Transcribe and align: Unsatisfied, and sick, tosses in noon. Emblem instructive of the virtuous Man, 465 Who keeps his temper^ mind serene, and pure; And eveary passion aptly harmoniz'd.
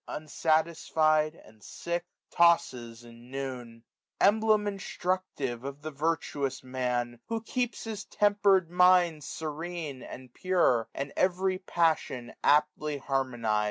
Unsatisfied, 0.07 1.35
and 1.35 1.61
sick, 1.63 2.03
tosses 2.31 3.03
in 3.03 3.29
noon. 3.29 3.83
Emblem 4.19 4.65
instructive 4.65 5.63
of 5.63 5.83
the 5.83 5.91
virtuous 5.91 6.63
Man, 6.63 7.19
465 7.27 7.27
Who 7.27 7.41
keeps 7.43 7.83
his 7.83 8.05
temper^ 8.05 8.67
mind 8.67 9.23
serene, 9.23 10.01
and 10.01 10.33
pure; 10.33 10.89
And 10.95 11.13
eveary 11.15 11.63
passion 11.63 12.33
aptly 12.43 12.97
harmoniz'd. 12.99 13.59